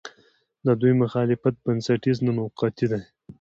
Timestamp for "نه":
2.25-2.31